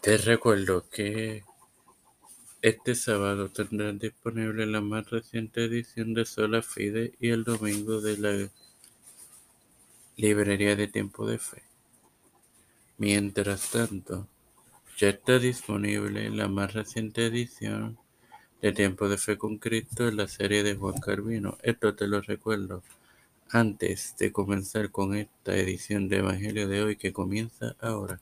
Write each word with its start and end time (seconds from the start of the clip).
Te 0.00 0.16
recuerdo 0.16 0.88
que 0.88 1.42
este 2.62 2.94
sábado 2.94 3.48
tendrán 3.48 3.98
disponible 3.98 4.64
la 4.64 4.80
más 4.80 5.10
reciente 5.10 5.64
edición 5.64 6.14
de 6.14 6.24
Sola 6.24 6.62
Fide 6.62 7.14
y 7.18 7.30
el 7.30 7.42
domingo 7.42 8.00
de 8.00 8.16
la 8.16 8.48
librería 10.16 10.76
de 10.76 10.86
Tiempo 10.86 11.26
de 11.26 11.38
Fe. 11.38 11.62
Mientras 12.96 13.72
tanto, 13.72 14.28
ya 14.96 15.08
está 15.08 15.40
disponible 15.40 16.30
la 16.30 16.46
más 16.46 16.74
reciente 16.74 17.26
edición 17.26 17.98
de 18.62 18.72
Tiempo 18.72 19.08
de 19.08 19.18
Fe 19.18 19.36
con 19.36 19.58
Cristo 19.58 20.06
en 20.06 20.16
la 20.16 20.28
serie 20.28 20.62
de 20.62 20.76
Juan 20.76 21.00
Carvino. 21.00 21.58
Esto 21.64 21.96
te 21.96 22.06
lo 22.06 22.20
recuerdo 22.20 22.84
antes 23.50 24.14
de 24.16 24.30
comenzar 24.30 24.92
con 24.92 25.16
esta 25.16 25.56
edición 25.56 26.08
de 26.08 26.18
Evangelio 26.18 26.68
de 26.68 26.82
hoy 26.84 26.96
que 26.96 27.12
comienza 27.12 27.74
ahora. 27.80 28.20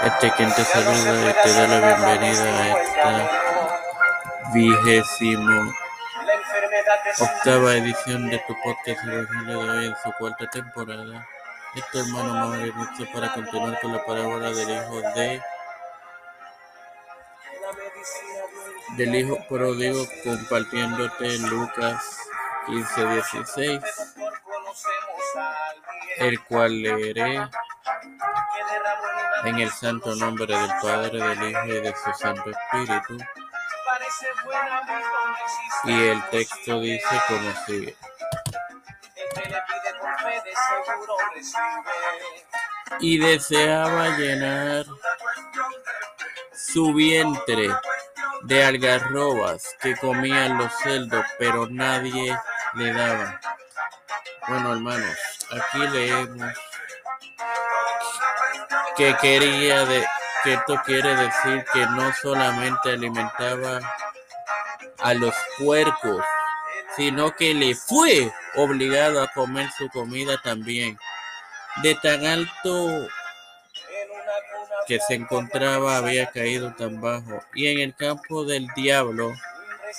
Este 0.00 0.30
quien 0.32 0.54
te 0.54 0.64
saluda 0.64 1.30
y 1.30 1.42
te 1.42 1.52
da 1.52 1.66
la 1.66 1.80
bienvenida 1.80 2.44
a 2.44 2.82
esta 2.82 3.30
vigésimo 4.54 5.74
octava 7.18 7.74
edición 7.74 8.30
de 8.30 8.38
tu 8.46 8.54
podcast 8.62 9.04
Evangelio 9.04 9.62
de 9.62 9.70
hoy 9.70 9.86
en 9.86 9.96
su 10.02 10.12
cuarta 10.12 10.46
temporada. 10.50 11.26
Este 11.74 11.98
hermano 11.98 12.48
Mario 12.48 12.74
para 13.12 13.32
continuar 13.34 13.80
con 13.80 13.92
la 13.92 14.04
parábola 14.04 14.50
del 14.50 14.70
hijo 14.70 15.00
de 15.16 15.42
del 18.96 19.14
hijo 19.14 19.38
pródigo 19.48 20.06
compartiéndote 20.22 21.38
Lucas 21.38 22.18
15 22.66 23.06
16 23.06 23.80
el 26.18 26.44
cual 26.44 26.82
leeré 26.82 27.48
en 29.44 29.58
el 29.58 29.70
santo 29.70 30.14
nombre 30.14 30.46
del 30.46 30.70
Padre, 30.82 31.22
del 31.22 31.50
Hijo 31.50 31.66
y 31.66 31.80
de 31.80 31.94
su 31.94 32.12
Santo 32.18 32.50
Espíritu. 32.50 33.16
Y 35.84 36.08
el 36.08 36.22
texto 36.30 36.80
dice 36.80 37.22
como 37.28 37.52
sigue. 37.66 37.96
Y 43.00 43.18
deseaba 43.18 44.08
llenar 44.16 44.86
su 46.52 46.92
vientre 46.92 47.70
de 48.42 48.64
algarrobas 48.64 49.76
que 49.80 49.96
comían 49.96 50.58
los 50.58 50.72
cerdos, 50.78 51.24
pero 51.38 51.68
nadie 51.68 52.36
le 52.74 52.92
daba. 52.92 53.40
Bueno, 54.48 54.72
hermanos, 54.72 55.16
aquí 55.50 55.78
leemos 55.78 56.52
que 58.98 59.16
quería 59.20 59.84
de, 59.84 60.04
que 60.42 60.54
esto 60.54 60.74
quiere 60.84 61.14
decir 61.14 61.64
que 61.72 61.86
no 61.86 62.12
solamente 62.20 62.90
alimentaba 62.90 63.78
a 64.98 65.14
los 65.14 65.32
puercos, 65.56 66.24
sino 66.96 67.30
que 67.36 67.54
le 67.54 67.76
fue 67.76 68.32
obligado 68.56 69.22
a 69.22 69.28
comer 69.28 69.70
su 69.78 69.88
comida 69.88 70.36
también. 70.42 70.98
De 71.80 71.94
tan 71.94 72.26
alto 72.26 73.08
que 74.88 74.98
se 74.98 75.14
encontraba 75.14 75.98
había 75.98 76.26
caído 76.26 76.74
tan 76.74 77.00
bajo, 77.00 77.40
y 77.54 77.68
en 77.68 77.78
el 77.78 77.94
campo 77.94 78.44
del 78.44 78.66
diablo 78.74 79.32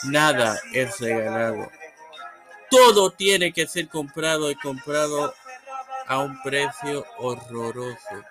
nada 0.03 0.59
es 0.73 0.99
regalado. 0.99 1.71
Todo 2.69 3.11
tiene 3.11 3.53
que 3.53 3.65
ser 3.65 3.87
comprado 3.87 4.51
y 4.51 4.55
comprado 4.55 5.33
a 6.05 6.19
un 6.19 6.41
precio 6.43 7.05
horroroso. 7.17 8.25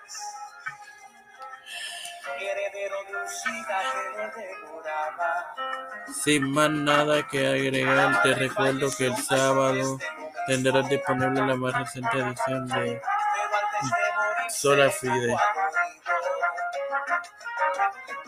Sin 6.23 6.51
más 6.51 6.69
nada 6.69 7.27
que 7.27 7.47
agregar, 7.47 8.21
te 8.23 8.33
recuerdo 8.33 8.89
que 8.97 9.07
el 9.07 9.15
sábado 9.17 9.97
tendrás 10.47 10.89
disponible 10.89 11.45
la 11.45 11.55
más 11.55 11.73
reciente 11.73 12.17
edición 12.17 12.67
de 12.67 13.01
Sola 14.49 14.89
Fide. 14.89 15.35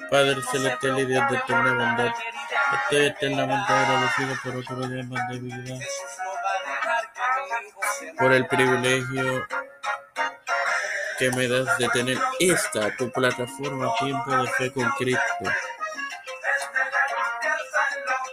Padre 0.10 0.42
celestial 0.52 1.00
y 1.00 1.06
Dios 1.06 1.30
de 1.30 1.38
eterna 1.38 1.74
bondad, 1.74 2.14
estoy 2.84 3.06
eternamente 3.08 3.74
agradecido 3.74 4.36
por 4.44 4.56
otro 4.58 4.88
día 4.88 5.04
más 5.04 5.30
de 5.30 5.80
por 8.18 8.34
el 8.34 8.46
privilegio 8.48 9.48
que 11.22 11.30
me 11.38 11.48
das 11.48 11.78
de 11.78 11.88
tener 11.90 12.18
esta 12.40 12.90
tu 12.98 13.12
plataforma 13.12 13.94
Tiempo 14.00 14.36
de 14.38 14.48
Fe 14.54 14.72
con 14.72 14.90
Cristo, 14.98 15.22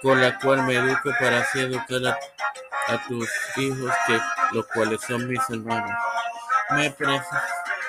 con 0.01 0.19
la 0.19 0.39
cual 0.39 0.63
me 0.63 0.77
educo 0.77 1.11
para 1.21 1.41
así 1.41 1.61
educar 1.61 2.19
a, 2.89 2.99
tus 3.07 3.29
hijos, 3.59 3.93
que 4.07 4.19
los 4.53 4.67
cuales 4.69 5.03
son 5.03 5.29
mis 5.29 5.39
hermanos. 5.51 5.91
Me, 6.71 6.95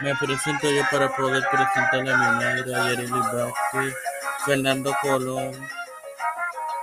me 0.02 0.16
presento 0.16 0.70
yo 0.70 0.84
para 0.92 1.08
poder 1.16 1.48
presentar 1.50 2.00
a 2.02 2.18
mi 2.18 2.46
madre, 2.46 2.76
a 2.76 2.90
Yereli 2.90 3.12
Vázquez, 3.12 3.96
Fernando 4.46 4.94
Colón, 5.02 5.66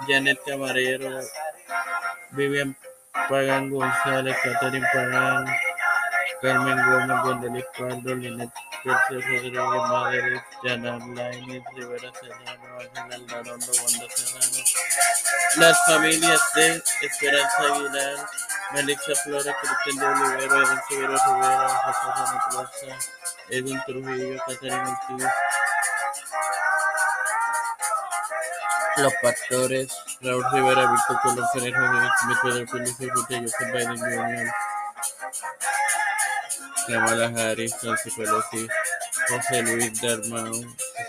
Janet 0.08 0.40
Camarero, 0.46 1.20
Vivian 2.30 2.74
Pagan 3.28 3.68
González, 3.68 4.34
Catherine 4.42 4.86
Pagan, 4.94 5.46
Carmen 6.42 6.76
Gómez, 6.76 7.22
González 7.22 7.64
Pardo, 7.76 8.14
Linet 8.14 8.50
Tercio 8.84 9.20
Rodríguez 9.20 9.62
Madrid, 9.62 10.40
Janar 10.62 11.00
Lainez, 11.08 11.62
Rivera 11.74 12.12
Serrano, 12.20 12.78
Ángel 12.94 13.12
Aldarondo, 13.12 13.66
Wanda 13.66 14.06
Serrano, 14.14 14.64
las 15.56 15.86
familias 15.86 16.40
de 16.54 16.82
Esperanza 17.02 17.62
Aguilar, 17.62 18.26
Melissa 18.74 19.14
Flores, 19.24 19.54
Cristian 19.60 19.96
de 19.96 20.06
Olivero, 20.06 20.62
Edwin 20.62 20.80
Severo 20.88 21.16
Rivera, 21.26 21.68
José 21.68 22.06
Ramos 22.16 22.42
Plaza, 22.50 23.10
Edwin 23.50 23.82
Trujillo, 23.86 24.38
Catarina 24.46 24.98
Ortiz, 25.10 25.26
los 28.98 29.12
pastores, 29.22 29.92
Raúl 30.20 30.44
Rivera, 30.52 30.90
Víctor 30.92 31.20
Colón, 31.22 31.48
Ferrer 31.52 31.74
Rodríguez, 31.74 32.10
Pedro 32.42 32.66
Felicio 32.68 33.14
Ruta, 33.14 33.40
Joseph 33.40 33.72
Biden 33.72 33.98
Jr., 33.98 34.52
Kamala 36.86 37.32
Harris, 37.36 37.74
Nancy 37.82 38.10
Pelosi, 38.10 38.68
José 39.28 39.62
Luis 39.62 40.00
Dalmau, 40.00 40.54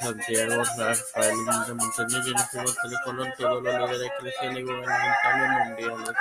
Santiago 0.02 0.64
Rafael 0.78 1.36
Linda 1.36 1.74
Montañez, 1.76 2.26
Jennifer 2.26 2.66
González 2.66 3.00
Colón, 3.04 3.34
todos 3.38 3.64
los 3.64 3.92
líderes 3.92 4.12
cristianos 4.20 4.60
y 4.60 4.64
gubernamentales 4.64 5.68
mundiales. 5.68 6.16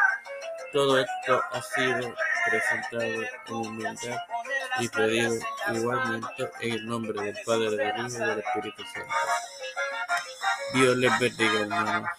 Todo 0.72 0.98
esto 0.98 1.42
ha 1.52 1.62
sido 1.62 2.14
presentado 2.50 3.02
en 3.02 3.26
humildad 3.48 4.18
y 4.80 4.88
pedido 4.88 5.34
igualmente 5.72 6.50
en 6.60 6.72
el 6.72 6.86
nombre 6.86 7.22
del 7.22 7.36
Padre, 7.44 7.70
del 7.70 8.06
Hijo 8.06 8.16
y 8.16 8.26
del 8.26 8.38
Espíritu 8.40 8.82
Santo. 8.92 9.14
Dios 10.74 10.96
les 10.96 11.18
bendiga, 11.18 11.60
hermanos. 11.60 12.10